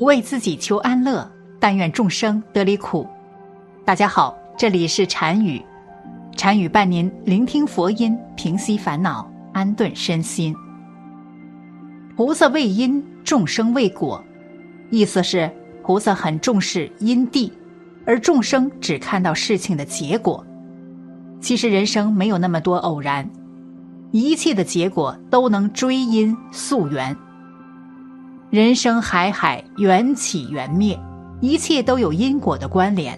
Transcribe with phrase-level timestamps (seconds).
[0.00, 3.06] 不为自己求安乐，但愿众生得离苦。
[3.84, 5.62] 大家好，这里是禅语，
[6.34, 10.56] 禅语伴您聆听佛音，平息烦恼，安顿身心。
[12.16, 14.24] 菩萨为因，众生为果，
[14.88, 17.52] 意思是菩萨很重视因地，
[18.06, 20.42] 而众生只看到事情的结果。
[21.42, 23.28] 其实人生没有那么多偶然，
[24.12, 27.14] 一切的结果都能追因溯源。
[28.50, 30.98] 人生海海，缘起缘灭，
[31.40, 33.16] 一切都有因果的关联。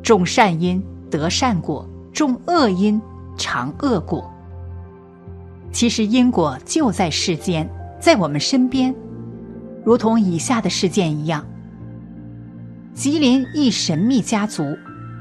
[0.00, 3.02] 种善因得善果，种恶因
[3.36, 4.32] 尝恶果。
[5.72, 8.94] 其实因果就在世间，在我们身边，
[9.84, 11.44] 如同以下的事件一样：
[12.94, 14.62] 吉林一神秘家族，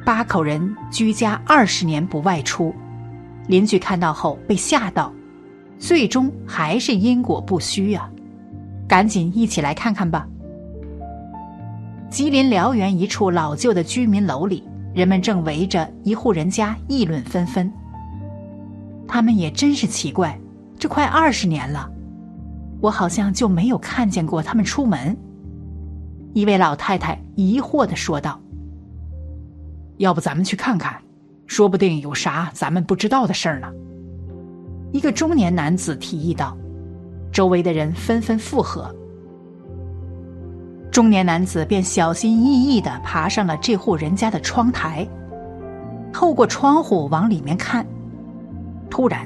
[0.05, 2.71] 八口人居家二十年不外出，
[3.47, 5.11] 邻居看到后被吓到，
[5.79, 8.07] 最终还是因果不虚啊。
[8.91, 10.27] 赶紧一起来看看吧！
[12.09, 17.71] 吉林辽源一处老旧的居民楼里，人们正围着一户人家议论纷纷。
[19.07, 20.37] 他们也真是奇怪，
[20.77, 21.89] 这快二十年了，
[22.81, 25.15] 我好像就没有看见过他们出门。
[26.33, 28.37] 一位老太太疑惑的说道
[29.99, 31.01] ：“要不咱们去看看，
[31.47, 33.69] 说不定有啥咱们不知道的事儿呢。”
[34.91, 36.57] 一个中年男子提议道。
[37.31, 38.93] 周围的人纷纷附和，
[40.91, 45.07] 中年男子便小心翼翼的爬上了这户人家的窗台，
[46.11, 47.85] 透过窗户往里面看。
[48.89, 49.25] 突然，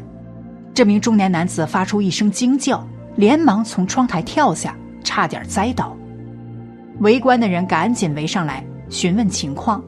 [0.72, 5.98] 这名中年男子发出一声惊叫，连忙从窗台跳下，差点栽倒。
[7.00, 9.84] 围观的人赶紧围上来询问情况，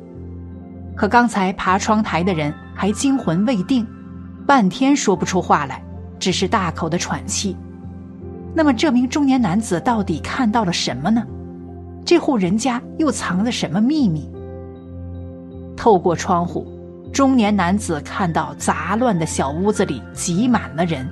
[0.95, 3.85] 可刚才爬窗台的人还惊魂未定，
[4.47, 5.79] 半天说不出话来，
[6.17, 7.55] 只是大口的喘气。
[8.57, 11.23] 那么，这名中年男子到底看到了什么呢？
[12.03, 14.27] 这户人家又藏着什么秘密？
[15.75, 16.65] 透过窗户，
[17.13, 21.07] 中年男子看到杂乱的小屋子里挤满了人，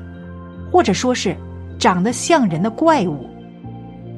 [0.72, 1.38] 或者说是
[1.78, 3.30] 长得像人的怪物。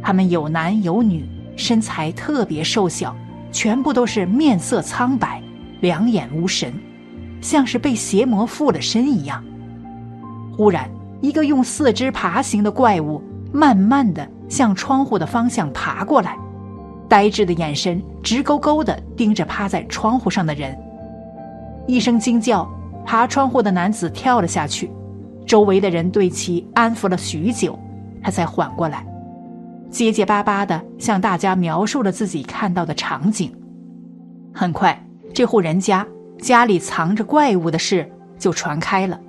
[0.02, 1.28] 他们有男有女，
[1.58, 3.14] 身材特别瘦小，
[3.52, 5.44] 全部都是面色苍白，
[5.82, 6.74] 两眼无神，
[7.42, 9.44] 像是被邪魔附了身一样。
[10.56, 10.90] 忽然。
[11.22, 16.38] 一个用四肢爬行的怪物，慢慢的向窗户的方向爬过来，
[17.10, 20.78] 呆滞的眼神直勾勾的盯着趴在窗户上的人。
[21.88, 22.70] 一声惊叫，
[23.06, 24.92] 爬窗户的男子跳了下去，
[25.46, 27.78] 周围的人对其安抚了许久，
[28.22, 29.06] 他才缓过来，
[29.90, 33.52] 结结巴巴的向大家描述了自己看到的场景。
[34.54, 35.02] 很快，
[35.34, 36.06] 这户人家
[36.40, 39.20] 家里藏着怪物的事就传开了，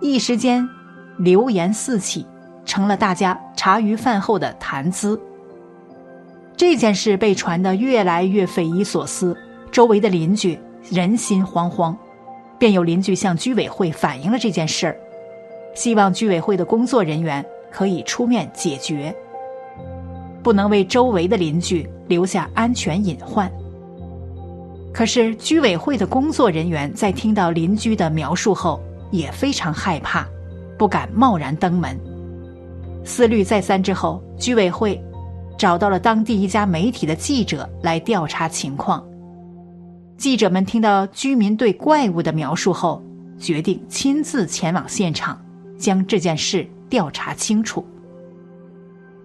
[0.00, 0.68] 一时间。
[1.18, 2.24] 流言四起，
[2.64, 5.20] 成了大家茶余饭后的谈资。
[6.56, 9.36] 这件事被传得越来越匪夷所思，
[9.70, 10.58] 周围的邻居
[10.90, 11.94] 人心惶惶，
[12.58, 14.96] 便有邻居向居委会反映了这件事儿，
[15.74, 19.14] 希望居委会的工作人员可以出面解决，
[20.42, 23.50] 不能为周围的邻居留下安全隐患。
[24.92, 28.80] 可是居委会的工作人员在听到邻居的描述后，
[29.12, 30.26] 也非常害怕。
[30.78, 31.98] 不敢贸然登门，
[33.04, 35.02] 思虑再三之后，居委会
[35.58, 39.04] 找到了当地一家媒体的记者来调查情况。
[40.16, 43.02] 记者们听到居民对怪物的描述后，
[43.38, 45.40] 决定亲自前往现场，
[45.76, 47.84] 将这件事调查清楚。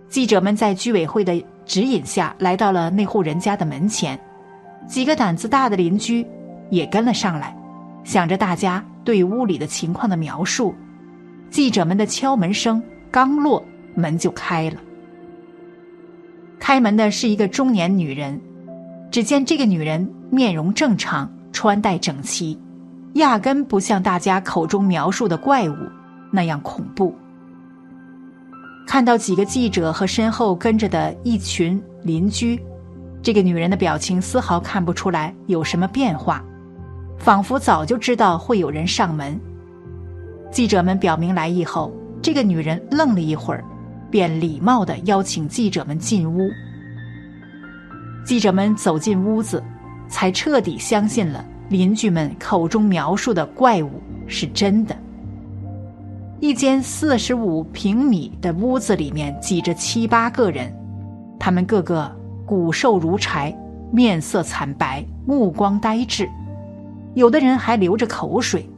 [0.09, 4.19] 记者们在居委会的指引下来到了那户人家的门前，
[4.87, 6.25] 几个胆子大的邻居
[6.69, 7.55] 也跟了上来，
[8.03, 10.75] 想着大家对屋里的情况的描述。
[11.53, 12.81] 记者们的敲门声
[13.11, 14.77] 刚落，门就开了。
[16.59, 18.41] 开门的是一个中年女人，
[19.11, 22.59] 只见这个女人面容正常，穿戴整齐，
[23.13, 25.75] 压根不像大家口中描述的怪物
[26.31, 27.13] 那样恐怖。
[28.87, 32.59] 看到几个记者和身后跟着的一群邻居，
[33.21, 36.43] 这个女人的表情丝毫看不出来有什么变化，
[37.19, 39.39] 仿佛早就知道会有人上门。
[40.53, 41.91] 记者们表明来意后，
[42.21, 43.65] 这个女人愣了一会儿，
[44.11, 46.47] 便礼貌的邀请记者们进屋。
[48.23, 49.63] 记者们走进屋子，
[50.07, 54.95] 才彻底相信了邻居们口中描述的怪物是真的。
[56.39, 60.71] 一间四十五平米的屋子里面挤着七八个人，
[61.39, 62.15] 他们个个
[62.45, 63.51] 骨瘦如柴，
[63.91, 66.29] 面色惨白，目光呆滞，
[67.15, 68.69] 有的人还流着口水。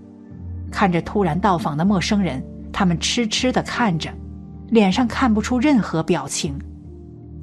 [0.72, 4.10] 看着突然到访的陌生人，他们痴痴的看着，
[4.70, 6.58] 脸上看不出任何表情。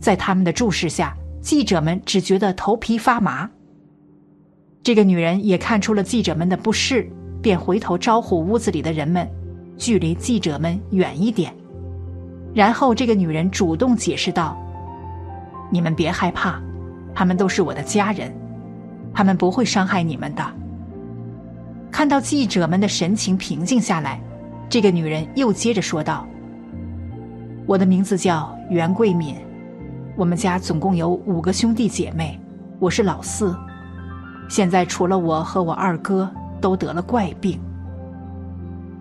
[0.01, 3.49] 在他们的注视下，记者们只觉得头皮发麻。
[4.83, 7.09] 这个女人也看出了记者们的不适，
[7.41, 9.29] 便回头招呼屋子里的人们，
[9.79, 11.55] 距离记者们远一点。
[12.53, 14.61] 然后，这个女人主动解释道
[15.71, 16.61] ：“你们别害怕，
[17.15, 18.31] 他们都是我的家人，
[19.15, 20.45] 他们不会伤害你们的。”
[21.93, 24.19] 看到记者们的神情平静下来，
[24.67, 26.27] 这个女人又接着说道
[27.69, 29.37] ：“我的名字叫袁桂敏，
[30.17, 32.41] 我们家总共有五个兄弟姐妹，
[32.81, 33.55] 我是老四。”
[34.49, 36.29] 现在除了我和我二哥
[36.63, 37.61] 都得了怪病。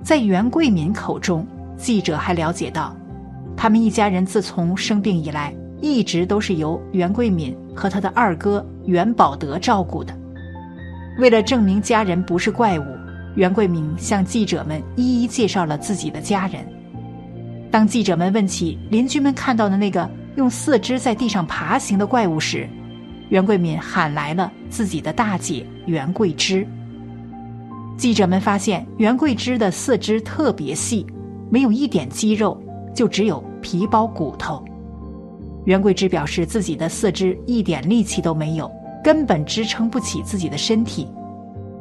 [0.04, 1.48] 在袁桂敏口中，
[1.78, 2.94] 记者还了解到，
[3.56, 10.14] 他们一家人自从生病以来，一直都是由袁桂敏和他的二哥袁宝德照顾的。
[11.18, 12.84] 为了证明家人不是怪物，
[13.36, 16.66] 袁桂敏向记者们一一介绍了自己的家人。
[17.70, 22.68] 当记者们问起邻居们看到的那个用四肢在地上爬行的怪物时，
[23.30, 26.68] 袁桂敏喊来了自己的大姐袁桂枝。
[27.98, 31.06] 记者们发现袁桂枝的四肢特别细，
[31.50, 32.60] 没有一点肌肉，
[32.96, 34.64] 就只有皮包骨头。
[35.66, 38.70] 袁桂枝表示自己的四肢一点力气都没有，
[39.04, 41.08] 根本支撑不起自己的身体。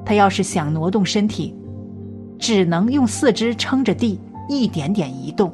[0.04, 1.54] 他要是想挪动身体，
[2.38, 5.52] 只能用四肢撑着地，一点点移动。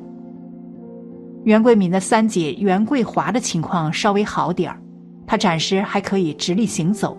[1.44, 4.80] 袁桂敏的三姐袁桂华的情况稍微好点儿。
[5.26, 7.16] 她暂时还可以直立行走，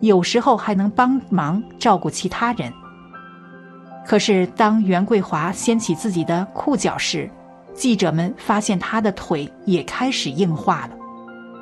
[0.00, 2.72] 有时候还能帮忙照顾其他人。
[4.06, 7.30] 可是当袁桂华掀起自己的裤脚时，
[7.74, 10.96] 记者们发现她的腿也开始硬化了，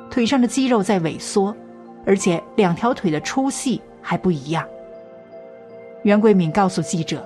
[0.09, 1.55] 腿上的肌肉在萎缩，
[2.05, 4.65] 而且两条腿的粗细还不一样。
[6.03, 7.25] 袁桂敏告诉记者，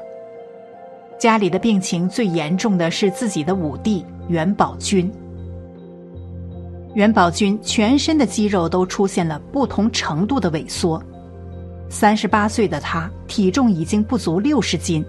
[1.20, 5.12] 家里的病情最严重的是自己的五弟袁宝军。
[6.96, 11.02] 袁宝军全身的肌肉都出现了不同程度的萎缩，
[11.90, 15.04] 三十八岁的他体重已经不足六十斤，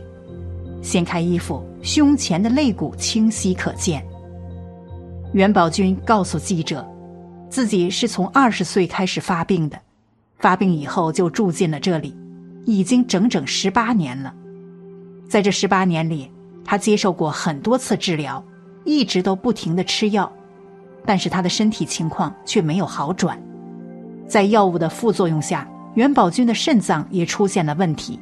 [0.82, 4.02] 掀开衣服，胸前的肋骨清晰可见。
[5.32, 6.87] 袁宝军告诉记者，
[7.49, 9.79] 自己是从二十岁开始发病的，
[10.38, 12.17] 发病以后就住进了这里，
[12.64, 14.35] 已经整整十八年了。
[15.29, 16.31] 在这十八年里，
[16.64, 18.44] 他接受过很多次治疗，
[18.85, 20.31] 一直都不停的吃药。
[21.06, 23.38] 但是他的身体情况却没有好转，
[24.26, 28.19] 在药物的副作用下，袁宝军的肾脏也出现了问题。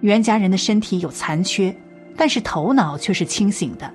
[0.00, 1.72] 袁家人的身体有残缺，
[2.16, 3.88] 但是头脑却是清醒的。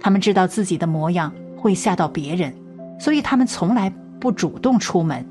[0.00, 2.54] 他们知道自己的模样会吓到别人，
[3.00, 5.26] 所以他们从来不主动出门。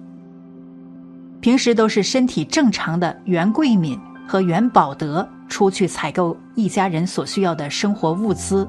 [1.40, 8.68] 平时都是身体正常的袁桂敏和袁宝德出去采购一家人所需要的生活物资，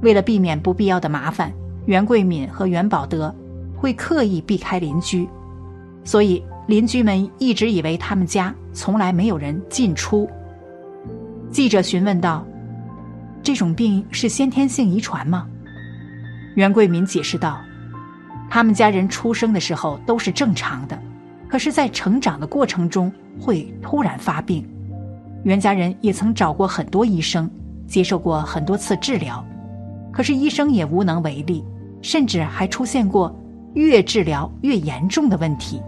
[0.00, 1.52] 为了避免不必要的麻烦。
[1.84, 3.32] 袁桂敏和袁宝德
[3.76, 5.28] 会刻意避开邻居，
[6.02, 10.28] 所以邻居们一直以为他们家从来没有人进出。
[11.52, 12.44] 记者询问道
[13.44, 15.46] ：“这种病是先天性遗传吗？”
[16.56, 17.60] 袁桂敏解释道
[18.48, 20.98] ：“他们家人出生的时候都是正常的，
[21.48, 24.66] 可是，在成长的过程中会突然发病。
[25.44, 27.50] 袁家人也曾找过很多医生，
[27.86, 29.44] 接受过很多次治疗，
[30.12, 31.64] 可是医生也无能为力。”
[32.02, 33.34] 甚至还出现过
[33.74, 35.82] 越治疗越严重的问题。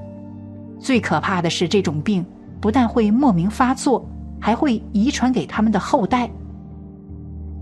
[0.81, 2.27] 最可怕的是，这种病
[2.61, 4.05] 不但会莫名发作，
[4.41, 6.29] 还会遗传给他们的后代。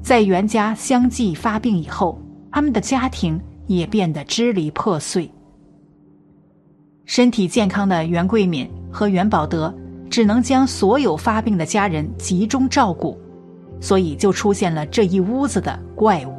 [0.00, 2.18] 在袁家相继发病以后，
[2.50, 5.30] 他们的家庭也变得支离破碎。
[7.04, 9.72] 身体健康的袁桂敏和袁宝德
[10.10, 13.16] 只能将所有发病的家人集中照顾，
[13.80, 16.34] 所以就出现了这一屋子的怪物。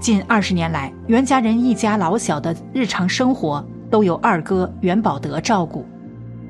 [0.00, 5.84] 近二十年来，袁家人一家老小的日常生活都由二哥袁宝德照顾，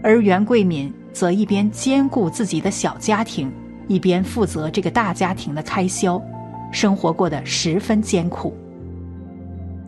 [0.03, 3.53] 而袁桂敏则一边兼顾自己的小家庭，
[3.87, 6.21] 一边负责这个大家庭的开销，
[6.73, 8.53] 生活过得十分艰苦。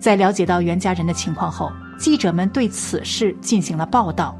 [0.06, 4.38] 在了解到袁家人的情况后，记者们对此事进行了报道。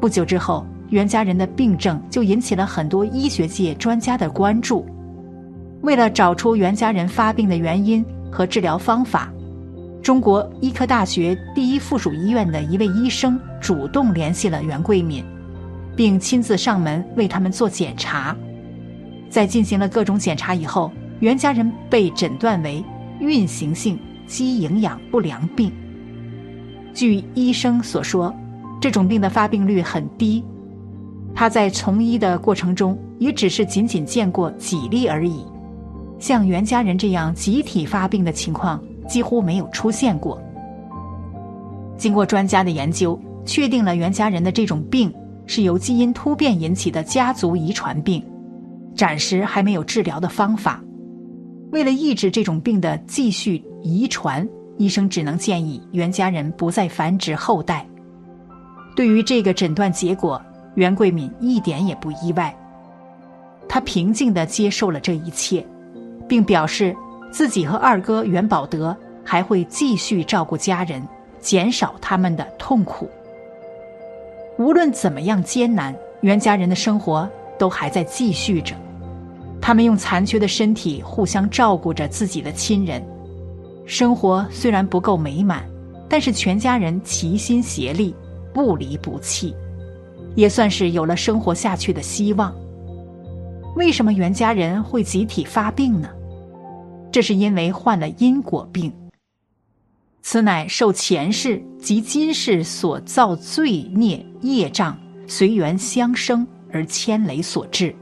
[0.00, 4.86] 不久之后，袁家人的病症就引起了很多医学界专家的关注。
[5.82, 9.30] 为了找出袁家人发病的原因和治疗方法，
[10.02, 15.22] 中国医科大学第一附属医院的一位医生主动联系了袁桂敏，
[15.94, 18.34] 并亲自上门为他们做检查。
[19.28, 22.82] 在进行了各种检查以后，袁家人被诊断为
[23.18, 23.98] 运行性
[24.30, 25.72] 肌营养不良病。
[26.94, 28.32] 据医生所说，
[28.80, 30.42] 这种病的发病率很低，
[31.34, 35.44] 他在从医的过程中也只是仅仅见过几例而已。
[36.20, 40.40] 像袁家人这样集体发病的情况，几乎没有出现过。
[41.96, 45.12] 经过专家的研究，确定了袁家人的这种病
[45.46, 48.24] 是由基因突变引起的家族遗传病，
[48.94, 50.80] 暂时还没有治疗的方法。
[51.70, 54.46] 为了抑制这种病的继续遗传，
[54.76, 57.86] 医生只能建议袁家人不再繁殖后代。
[58.96, 60.40] 对于这个诊断结果，
[60.74, 62.54] 袁桂敏一点也不意外，
[63.68, 65.64] 他平静地接受了这一切，
[66.28, 66.94] 并表示
[67.30, 71.06] 自己和二哥袁宝德还会继续照顾家人，
[71.40, 73.08] 减少他们的痛苦。
[74.58, 78.74] 无论怎么样艰难，袁家人的生活都还在继续着。
[79.70, 83.00] 他们用残缺的身体互相照顾着自己的亲人，
[83.86, 85.64] 生活虽然不够美满，
[86.08, 88.12] 但是全家人齐心协力，
[88.52, 89.54] 不离不弃，
[90.34, 92.52] 也算是有了生活下去的希望。
[93.76, 96.10] 为什么袁家人会集体发病呢？
[97.12, 98.92] 这是因为患了因果病，
[100.20, 104.98] 此乃受前世及今世所造罪孽业障
[105.28, 107.94] 随缘相生而牵累所致。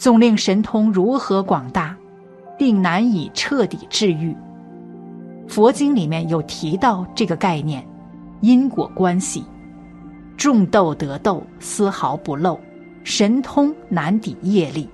[0.00, 1.94] 纵令神通如何广大，
[2.56, 4.34] 并难以彻底治愈。
[5.46, 7.86] 佛经里面有提到这个概念，
[8.40, 9.44] 因果关系，
[10.38, 12.58] 种豆得豆，丝毫不漏，
[13.04, 14.88] 神通难抵业力。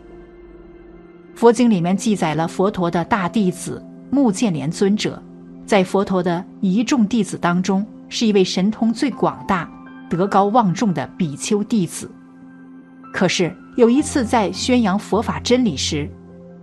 [1.36, 5.22] 佛经里面记载了佛陀的大弟子目犍连尊者，
[5.64, 9.70] 在佛陀的一众弟子当中，是一位神通最广大、
[10.10, 12.10] 德高望重的比丘弟子。
[13.12, 13.56] 可是。
[13.76, 16.09] 有一次，在宣扬佛法真理时，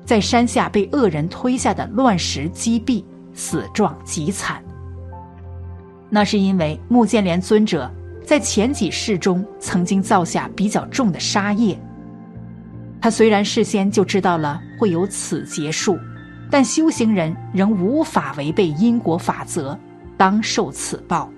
[0.03, 3.03] 在山下被恶人推下的乱石击毙，
[3.35, 4.61] 死状极惨。
[6.09, 7.91] 那是因为目犍连尊者
[8.25, 11.79] 在前几世中曾经造下比较重的杀业。
[12.99, 15.97] 他虽然事先就知道了会有此结束，
[16.49, 19.77] 但修行人仍无法违背因果法则，
[20.17, 21.29] 当受此报。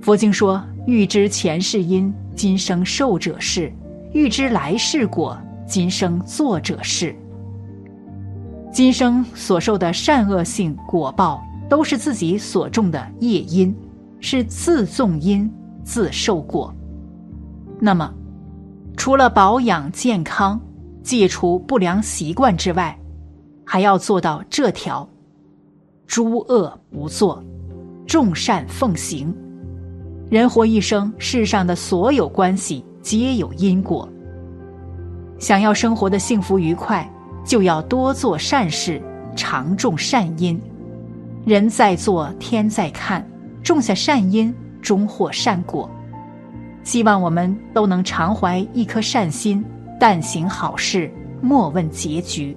[0.00, 3.70] 佛经说：“欲知前世因，今生受者是。”
[4.12, 5.38] 欲知来世果，
[5.68, 7.14] 今生作者是。
[8.72, 13.72] 今生所受的善恶性果报，都是自己所种的业因，
[14.18, 15.48] 是自种因
[15.84, 16.74] 自受果。
[17.78, 18.12] 那么，
[18.96, 20.60] 除了保养健康、
[21.04, 22.98] 戒除不良习惯之外，
[23.64, 25.08] 还要做到这条：
[26.08, 27.40] 诸恶不作，
[28.08, 29.32] 众善奉行。
[30.28, 32.84] 人活一生，世上的所有关系。
[33.02, 34.08] 皆有因果。
[35.38, 37.08] 想要生活的幸福愉快，
[37.44, 39.02] 就要多做善事，
[39.34, 40.60] 常种善因。
[41.46, 43.26] 人在做，天在看，
[43.62, 45.88] 种下善因，终获善果。
[46.84, 49.64] 希望我们都能常怀一颗善心，
[49.98, 52.56] 但行好事，莫问结局。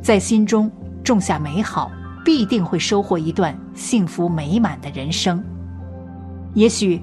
[0.00, 0.70] 在心中
[1.02, 1.90] 种下美好，
[2.24, 5.42] 必定会收获一段幸福美满的人生。
[6.54, 7.02] 也许。